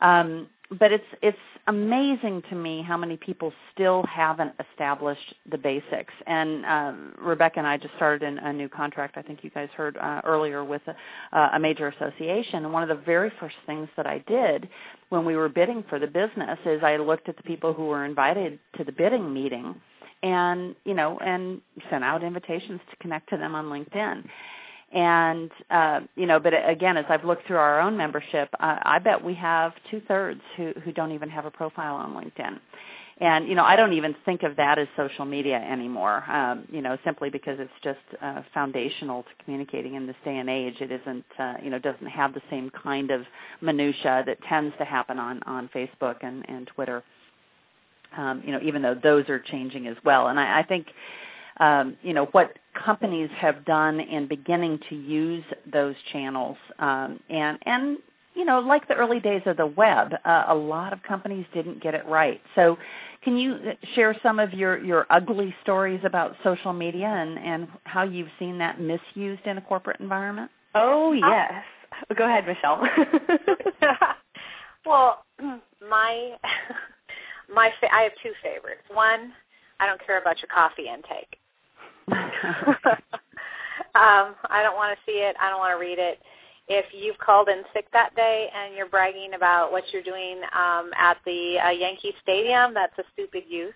[0.00, 6.12] Um, but it's it's amazing to me how many people still haven't established the basics.
[6.26, 9.16] And uh, Rebecca and I just started in a new contract.
[9.16, 10.96] I think you guys heard uh, earlier with a,
[11.36, 12.64] uh, a major association.
[12.64, 14.68] And one of the very first things that I did
[15.08, 18.04] when we were bidding for the business is I looked at the people who were
[18.04, 19.74] invited to the bidding meeting,
[20.22, 24.24] and you know, and sent out invitations to connect to them on LinkedIn
[24.92, 28.98] and uh, you know, but again, as I've looked through our own membership, uh, I
[28.98, 32.58] bet we have two thirds who who don't even have a profile on LinkedIn.
[33.20, 36.24] And you know, I don't even think of that as social media anymore.
[36.30, 40.48] Um, you know, simply because it's just uh, foundational to communicating in this day and
[40.48, 40.76] age.
[40.80, 43.22] It isn't, uh, you know, doesn't have the same kind of
[43.60, 47.02] minutia that tends to happen on on Facebook and and Twitter.
[48.16, 50.28] Um, you know, even though those are changing as well.
[50.28, 50.86] And I, I think
[51.60, 56.56] um, you know what companies have done in beginning to use those channels.
[56.78, 57.98] Um, and and
[58.34, 61.82] you know like the early days of the web uh, a lot of companies didn't
[61.82, 62.40] get it right.
[62.54, 62.78] So
[63.22, 63.58] can you
[63.94, 68.58] share some of your your ugly stories about social media and and how you've seen
[68.58, 70.50] that misused in a corporate environment?
[70.74, 71.64] Oh yes.
[72.16, 72.82] Go ahead michelle.
[74.86, 75.24] Well
[75.90, 76.36] my
[77.54, 78.82] my fa- i have two favorites.
[78.94, 79.32] One
[79.80, 81.37] i don't care about your coffee intake
[83.94, 85.36] um, I don't want to see it.
[85.40, 86.18] I don't want to read it.
[86.68, 90.90] If you've called in sick that day and you're bragging about what you're doing um,
[90.98, 93.74] at the uh, Yankee Stadium, that's a stupid use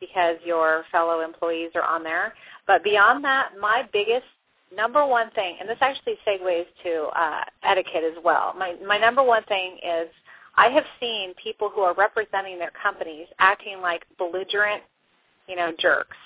[0.00, 2.34] because your fellow employees are on there.
[2.66, 4.26] But beyond that, my biggest
[4.74, 8.54] number one thing, and this actually segues to uh, etiquette as well.
[8.58, 10.08] My my number one thing is
[10.56, 14.82] I have seen people who are representing their companies acting like belligerent,
[15.48, 16.16] you know, jerks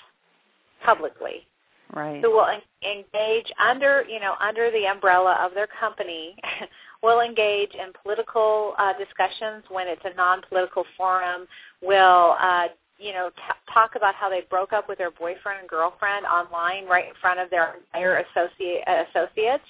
[0.83, 1.45] publicly.
[1.93, 2.21] Right.
[2.23, 2.47] Who will
[2.83, 6.35] engage under, you know, under the umbrella of their company,
[7.03, 11.47] will engage in political uh, discussions when it's a non-political forum,
[11.81, 12.67] will, uh,
[12.99, 16.85] you know, t- talk about how they broke up with their boyfriend and girlfriend online
[16.85, 19.63] right in front of their entire associate, associates.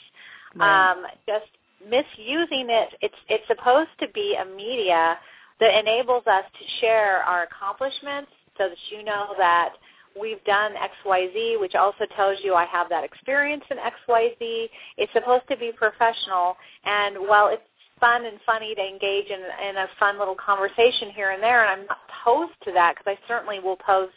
[0.56, 0.92] Right.
[0.92, 1.48] Um, just
[1.88, 2.96] misusing it.
[3.02, 5.18] It's it's supposed to be a media
[5.60, 9.74] that enables us to share our accomplishments so that you know that
[10.20, 10.74] we've done
[11.06, 14.70] XYZ, which also tells you I have that experience in XYZ.
[14.98, 16.56] It's supposed to be professional,
[16.86, 17.64] and while it's
[18.00, 21.82] fun and funny to engage in, in a fun little conversation here and there, and
[21.82, 24.14] I'm not opposed to that because I certainly will post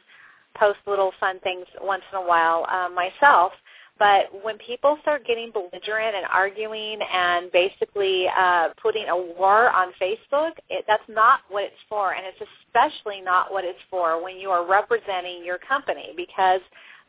[0.58, 3.52] post little fun things once in a while uh, myself.
[3.98, 9.92] But when people start getting belligerent and arguing and basically uh, putting a war on
[10.00, 14.38] Facebook, it, that's not what it's for, and it's especially not what it's for when
[14.38, 16.60] you are representing your company because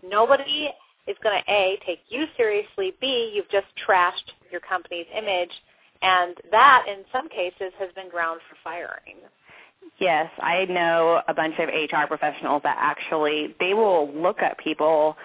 [0.08, 0.70] nobody
[1.08, 2.94] is going to a take you seriously.
[3.02, 5.52] B you've just trashed your company's image,
[6.02, 9.18] and that in some cases has been ground for firing.
[10.00, 15.16] Yes, I know a bunch of HR professionals that actually they will look at people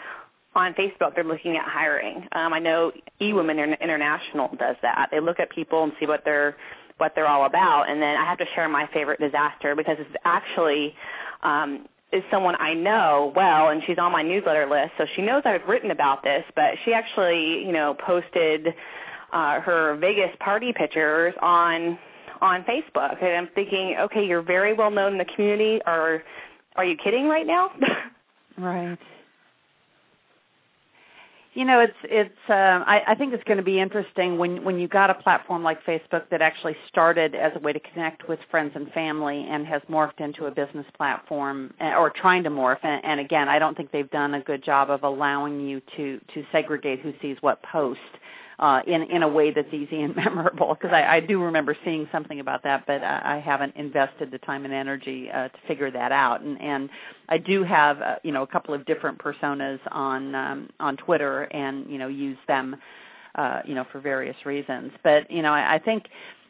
[0.55, 1.15] on Facebook.
[1.15, 2.27] They're looking at hiring.
[2.33, 5.09] Um, I know eWomen International does that.
[5.11, 6.57] They look at people and see what they're
[6.99, 7.89] what they're all about.
[7.89, 10.95] And then I have to share my favorite disaster because it's actually
[11.43, 15.43] um, is someone I know well, and she's on my newsletter list, so she knows
[15.45, 16.43] I've written about this.
[16.55, 18.69] But she actually, you know, posted
[19.33, 21.99] uh, her Vegas party pictures on
[22.41, 25.81] on Facebook, and I'm thinking, okay, you're very well known in the community.
[25.85, 26.23] Are
[26.77, 27.71] are you kidding right now?
[28.59, 28.99] right.
[31.55, 32.39] You know, it's it's.
[32.49, 35.63] Uh, I, I think it's going to be interesting when when you got a platform
[35.63, 39.67] like Facebook that actually started as a way to connect with friends and family and
[39.67, 42.79] has morphed into a business platform, eh, or trying to morph.
[42.83, 46.21] And, and again, I don't think they've done a good job of allowing you to
[46.35, 48.01] to segregate who sees what post
[48.59, 50.75] uh, in in a way that's easy and memorable.
[50.75, 54.39] Because I, I do remember seeing something about that, but I, I haven't invested the
[54.39, 56.43] time and energy uh, to figure that out.
[56.43, 56.91] And and
[57.29, 61.43] I do have uh, you know a couple of different personas on um, on Twitter,
[61.45, 62.77] and you know use them
[63.35, 64.93] uh, you know for various reasons.
[65.03, 66.07] But you know I, I think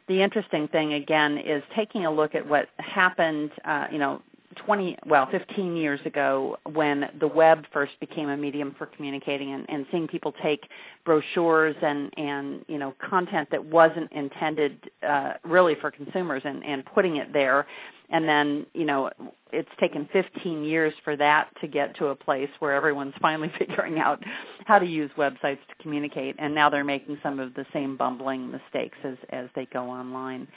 [0.07, 4.21] the interesting thing again is taking a look at what happened uh, you know
[4.55, 9.65] 20 well 15 years ago when the web first became a medium for communicating and,
[9.69, 10.67] and seeing people take
[11.05, 16.85] brochures and and you know content that wasn't intended uh, really for consumers and and
[16.85, 17.67] putting it there.
[18.11, 19.11] And then you know
[19.51, 23.99] it's taken 15 years for that to get to a place where everyone's finally figuring
[23.99, 24.23] out
[24.65, 26.35] how to use websites to communicate.
[26.39, 30.47] And now they're making some of the same bumbling mistakes as as they go online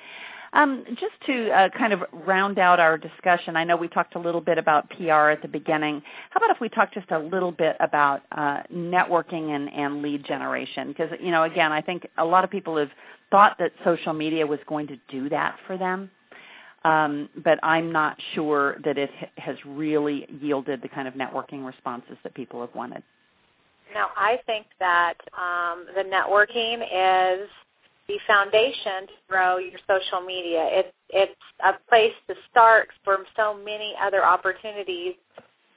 [0.53, 4.19] um, just to uh, kind of round out our discussion, I know we talked a
[4.19, 6.03] little bit about PR at the beginning.
[6.31, 10.25] How about if we talk just a little bit about uh, networking and, and lead
[10.27, 10.89] generation?
[10.89, 12.91] Because, you know, again, I think a lot of people have
[13.31, 16.11] thought that social media was going to do that for them.
[16.85, 22.17] Um, but I'm not sure that it has really yielded the kind of networking responses
[22.25, 23.03] that people have wanted.
[23.95, 27.49] Now, I think that um, the networking is
[28.09, 30.67] the foundation to grow your social media.
[30.71, 35.15] It, it's a place to start for so many other opportunities.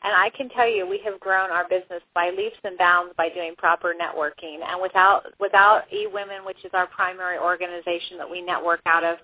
[0.03, 3.29] And I can tell you, we have grown our business by leaps and bounds by
[3.29, 4.59] doing proper networking.
[4.65, 9.17] And without without eWomen, which is our primary organization that we network out of,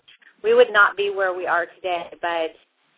[0.44, 2.10] we would not be where we are today.
[2.22, 2.56] But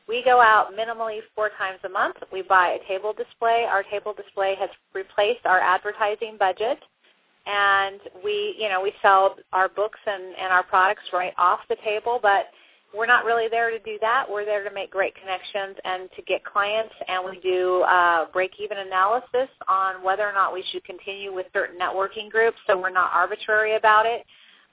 [0.08, 2.16] we go out minimally four times a month.
[2.32, 3.66] We buy a table display.
[3.70, 6.80] Our table display has replaced our advertising budget
[7.45, 11.77] and we you know we sell our books and and our products right off the
[11.84, 12.47] table but
[12.93, 14.25] we're not really there to do that.
[14.29, 18.51] We're there to make great connections and to get clients and we do uh, break
[18.60, 22.91] even analysis on whether or not we should continue with certain networking groups so we're
[22.91, 24.23] not arbitrary about it.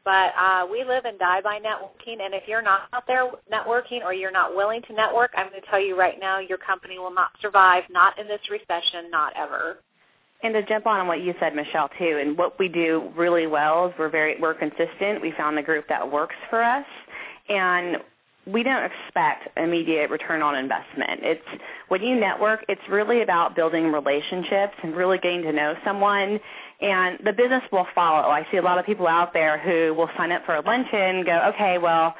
[0.04, 4.02] But uh, we live and die by networking and if you're not out there networking
[4.02, 6.98] or you're not willing to network i'm going to tell you right now your company
[6.98, 9.76] will not survive not in this recession not ever
[10.42, 13.88] and to jump on what you said, Michelle, too, and what we do really well
[13.88, 15.20] is we're very we're consistent.
[15.20, 16.86] We found the group that works for us,
[17.48, 17.98] and
[18.46, 21.20] we don't expect immediate return on investment.
[21.22, 26.40] It's when you network, it's really about building relationships and really getting to know someone
[26.80, 28.30] and the business will follow.
[28.30, 31.24] I see a lot of people out there who will sign up for a luncheon
[31.24, 32.14] go, okay, well,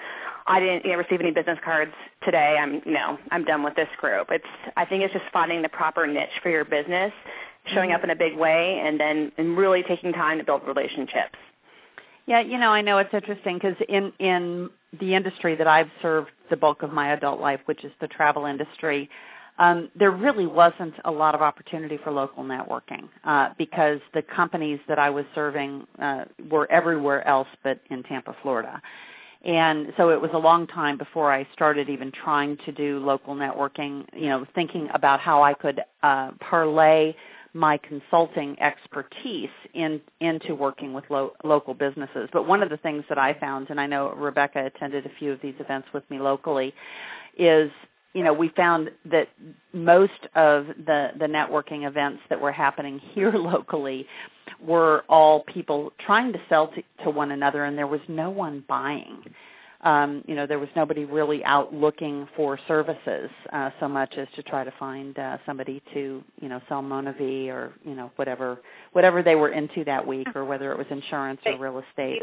[0.47, 1.93] I didn't you know, receive any business cards
[2.25, 2.57] today.
[2.61, 4.29] I'm you know I'm done with this group.
[4.31, 4.45] It's
[4.77, 7.13] I think it's just finding the proper niche for your business
[7.75, 11.37] showing up in a big way and then and really taking time to build relationships.
[12.27, 14.71] Yeah, you know, I know it's interesting because in in
[15.01, 18.47] the industry that I've served the bulk of my adult life, which is the travel
[18.47, 19.09] industry,
[19.59, 24.81] um, there really wasn't a lot of opportunity for local networking uh, because the companies
[24.89, 28.81] that I was serving uh, were everywhere else but in Tampa, Florida.
[29.43, 33.35] And so it was a long time before I started even trying to do local
[33.35, 37.15] networking, you know, thinking about how I could uh, parlay
[37.53, 42.29] my consulting expertise in, into working with lo- local businesses.
[42.33, 45.33] But one of the things that I found, and I know Rebecca attended a few
[45.33, 46.75] of these events with me locally,
[47.37, 47.71] is
[48.13, 49.29] you know, we found that
[49.73, 54.07] most of the the networking events that were happening here locally
[54.61, 58.65] were all people trying to sell to, to one another, and there was no one
[58.69, 59.23] buying.
[59.83, 64.29] Um, you know, there was nobody really out looking for services uh, so much as
[64.37, 68.59] to try to find uh, somebody to, you know, sell Monavie or you know whatever
[68.93, 72.23] whatever they were into that week, or whether it was insurance or real estate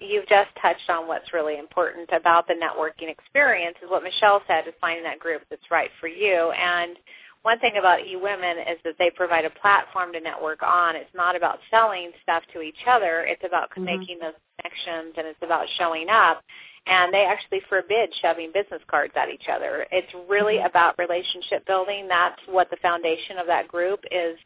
[0.00, 4.66] you've just touched on what's really important about the networking experience is what Michelle said
[4.66, 6.50] is finding that group that's right for you.
[6.52, 6.96] And
[7.42, 10.94] one thing about eWomen is that they provide a platform to network on.
[10.94, 13.24] It's not about selling stuff to each other.
[13.26, 13.84] It's about mm-hmm.
[13.84, 16.42] making those connections and it's about showing up.
[16.86, 19.86] And they actually forbid shoving business cards at each other.
[19.90, 20.66] It's really mm-hmm.
[20.66, 22.08] about relationship building.
[22.08, 24.36] That's what the foundation of that group is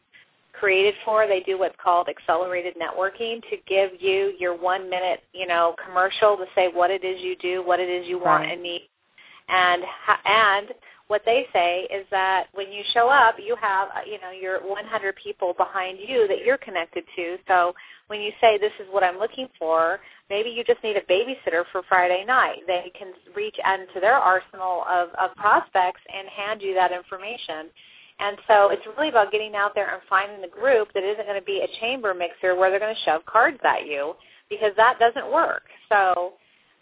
[0.53, 1.27] created for.
[1.27, 6.37] They do what's called accelerated networking to give you your one minute, you know, commercial
[6.37, 8.87] to say what it is you do, what it is you want and need,
[9.49, 9.83] and
[10.25, 10.67] and
[11.07, 14.59] what they say is that when you show up, you have uh, you know your
[14.67, 17.37] 100 people behind you that you're connected to.
[17.47, 17.73] So
[18.07, 19.99] when you say this is what I'm looking for,
[20.29, 22.59] maybe you just need a babysitter for Friday night.
[22.67, 27.69] They can reach into their arsenal of, of prospects and hand you that information.
[28.19, 31.39] And so it's really about getting out there and finding the group that isn't going
[31.39, 34.15] to be a chamber mixer where they're going to shove cards at you
[34.49, 35.63] because that doesn't work.
[35.89, 36.33] So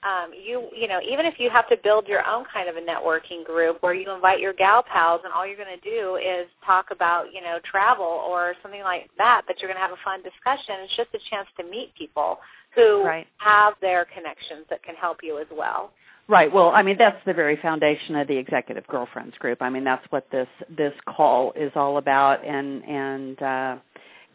[0.04, 2.82] um, you you know even if you have to build your own kind of a
[2.82, 6.47] networking group where you invite your gal pals and all you're going to do is
[6.66, 10.04] talk about you know travel or something like that, but you're going to have a
[10.04, 10.76] fun discussion.
[10.84, 12.39] It's just a chance to meet people
[12.76, 13.28] who right.
[13.38, 15.91] have their connections that can help you as well.
[16.28, 16.51] Right.
[16.51, 19.62] Well, I mean that's the very foundation of the executive girlfriends group.
[19.62, 23.76] I mean that's what this this call is all about, and and uh,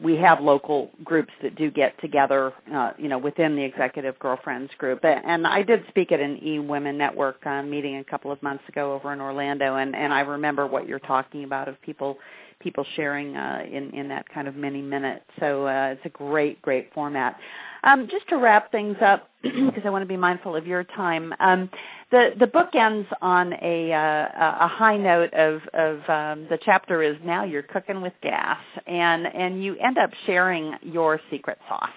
[0.01, 4.71] we have local groups that do get together, uh, you know, within the executive girlfriends
[4.79, 5.05] group.
[5.05, 8.65] And I did speak at an E Women Network uh, meeting a couple of months
[8.69, 12.19] ago over in Orlando, and and I remember what you're talking about of people
[12.61, 15.23] people sharing uh, in in that kind of mini minute.
[15.41, 17.37] So uh, it's a great great format.
[17.85, 21.33] Um, just to wrap things up, because I want to be mindful of your time.
[21.39, 21.71] Um,
[22.11, 24.29] the the book ends on a uh,
[24.65, 29.27] a high note of of um, the chapter is now you're cooking with gas, and
[29.27, 31.91] and you end up sharing your secret sauce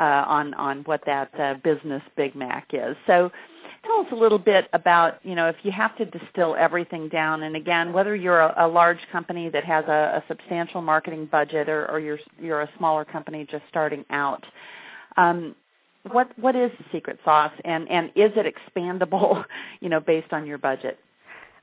[0.00, 2.96] uh, on on what that uh, business Big Mac is.
[3.06, 3.30] So
[3.84, 7.42] tell us a little bit about, you know, if you have to distill everything down,
[7.42, 11.68] and again, whether you're a, a large company that has a, a substantial marketing budget
[11.68, 14.44] or, or you're, you're a smaller company just starting out,
[15.16, 15.54] um,
[16.10, 19.44] what what is the secret sauce, and and is it expandable,
[19.80, 20.98] you know, based on your budget?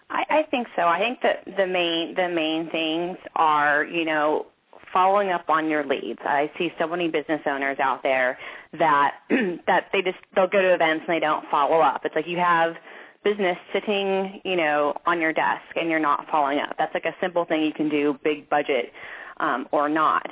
[0.10, 0.84] I, I think so.
[0.84, 4.48] I think that the main the main things are, you know,
[4.92, 6.20] following up on your leads.
[6.24, 8.38] I see so many business owners out there
[8.78, 9.16] that
[9.68, 12.02] that they just they'll go to events and they don't follow up.
[12.06, 12.76] It's like you have
[13.24, 16.76] business sitting, you know, on your desk and you're not following up.
[16.78, 18.92] That's like a simple thing you can do, big budget
[19.40, 20.26] um, or not.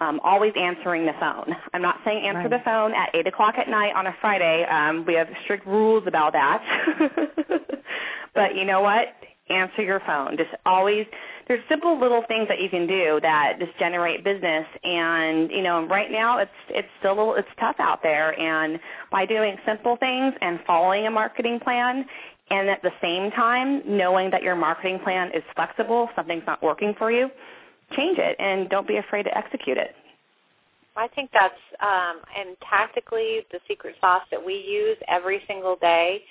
[0.00, 1.56] Um, always answering the phone.
[1.74, 2.50] I'm not saying answer right.
[2.50, 4.64] the phone at 8 o'clock at night on a Friday.
[4.64, 6.62] Um, we have strict rules about that.
[8.34, 9.08] but you know what?
[9.50, 10.36] Answer your phone.
[10.36, 11.06] Just always
[11.48, 15.86] there's simple little things that you can do that just generate business and you know
[15.86, 18.78] right now it's it's still it's tough out there and
[19.10, 22.04] by doing simple things and following a marketing plan
[22.50, 26.94] and at the same time knowing that your marketing plan is flexible something's not working
[26.98, 27.30] for you
[27.96, 29.94] change it and don't be afraid to execute it
[30.98, 36.22] I think that's um, and tactically the secret sauce that we use every single day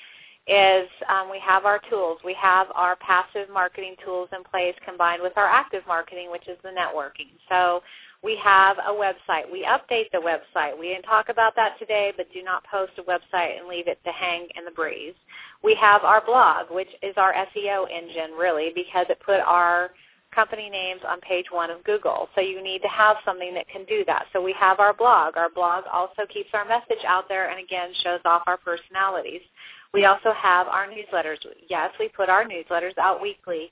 [0.47, 2.19] is um, we have our tools.
[2.23, 6.57] We have our passive marketing tools in place combined with our active marketing, which is
[6.63, 7.31] the networking.
[7.49, 7.81] So
[8.23, 9.49] we have a website.
[9.51, 10.77] We update the website.
[10.77, 13.99] We didn't talk about that today, but do not post a website and leave it
[14.05, 15.15] to hang in the breeze.
[15.63, 19.91] We have our blog, which is our SEO engine, really, because it put our
[20.37, 22.29] company names on page one of Google.
[22.35, 24.27] So you need to have something that can do that.
[24.31, 25.35] So we have our blog.
[25.35, 29.41] Our blog also keeps our message out there and again shows off our personalities.
[29.95, 31.37] We also have our newsletters.
[31.67, 33.71] Yes, we put our newsletters out weekly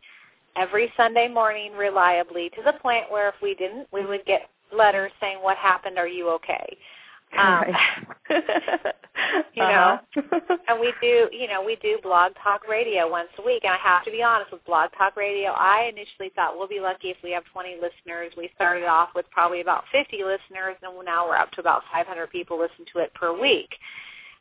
[0.56, 5.12] every Sunday morning reliably to the point where if we didn't, we would get letters
[5.22, 6.00] saying, what happened?
[6.00, 6.78] Are you okay?
[7.38, 7.64] Um,
[9.54, 10.58] you know, uh-huh.
[10.68, 13.64] and we do, you know, we do blog talk radio once a week.
[13.64, 15.52] And I have to be honest with blog talk radio.
[15.52, 18.34] I initially thought we'll be lucky if we have 20 listeners.
[18.38, 22.30] We started off with probably about 50 listeners, and now we're up to about 500
[22.30, 23.70] people listen to it per week.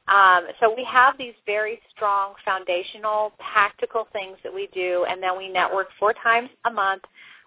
[0.07, 5.37] Um, so we have these very strong foundational tactical things that we do, and then
[5.37, 7.03] we network four times a month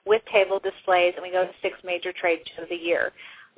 [0.06, 3.12] with table displays, and we go to six major trade shows a year.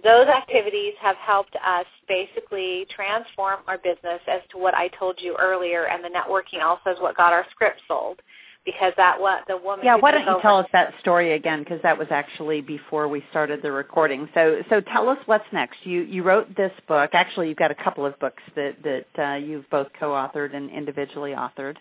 [0.03, 5.35] Those activities have helped us basically transform our business as to what I told you
[5.39, 8.21] earlier, and the networking also is what got our script sold.
[8.65, 9.85] because that what the woman.
[9.85, 11.59] Yeah, why don't you over- tell us that story again?
[11.63, 14.29] Because that was actually before we started the recording.
[14.33, 15.77] So, so tell us what's next.
[15.85, 17.11] You you wrote this book.
[17.13, 21.31] Actually, you've got a couple of books that that uh, you've both co-authored and individually
[21.31, 21.77] authored.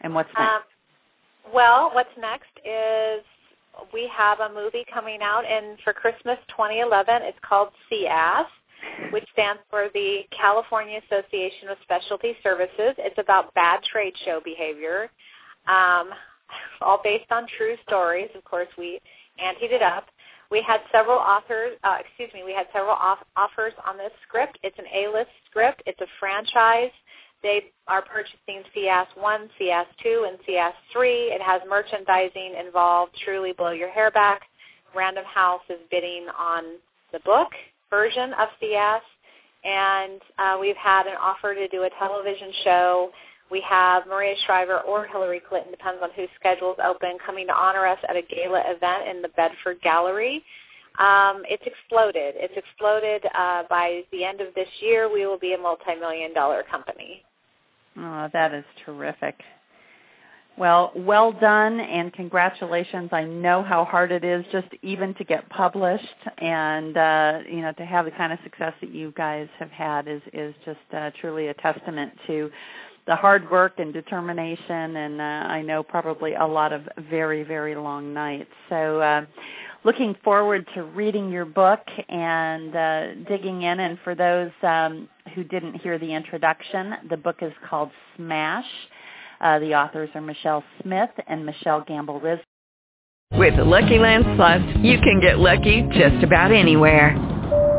[0.00, 0.50] And what's next?
[0.50, 0.60] Um,
[1.54, 3.22] well, what's next is
[3.92, 7.22] we have a movie coming out in for Christmas 2011.
[7.22, 8.46] It's called CAS,
[9.10, 12.94] which stands for the California Association of Specialty Services.
[12.98, 15.10] It's about bad trade show behavior,
[15.68, 16.10] um,
[16.80, 18.28] all based on true stories.
[18.34, 19.00] Of course, we
[19.42, 20.06] anteed it up.
[20.50, 24.58] We had several authors, uh, excuse me, we had several off- offers on this script.
[24.62, 25.82] It's an A-list script.
[25.86, 26.92] It's a franchise.
[27.46, 31.08] They are purchasing CS 1, CS 2, and CS 3.
[31.30, 34.42] It has merchandising involved, truly blow your hair back.
[34.96, 36.64] Random House is bidding on
[37.12, 37.52] the book
[37.88, 39.02] version of CS.
[39.62, 43.10] And uh, we've had an offer to do a television show.
[43.48, 47.86] We have Maria Shriver or Hillary Clinton, depends on whose schedule's open, coming to honor
[47.86, 50.42] us at a gala event in the Bedford Gallery.
[50.98, 52.34] Um, it's exploded.
[52.38, 53.24] It's exploded.
[53.38, 57.22] Uh, by the end of this year, we will be a multi-million dollar company.
[57.98, 59.36] Oh, that is terrific.
[60.58, 63.10] Well, well done and congratulations.
[63.12, 66.04] I know how hard it is just even to get published
[66.38, 70.08] and uh, you know to have the kind of success that you guys have had
[70.08, 72.50] is is just uh, truly a testament to
[73.06, 77.76] the hard work and determination and uh, I know probably a lot of very very
[77.76, 78.50] long nights.
[78.70, 79.26] So uh
[79.84, 83.80] looking forward to reading your book and uh, digging in.
[83.80, 88.66] And for those um, who didn't hear the introduction, the book is called Smash.
[89.40, 92.38] Uh, the authors are Michele Smith and Michelle Gamble Riz.
[93.32, 94.24] With Lucky Land
[94.84, 97.35] you can get lucky just about anywhere.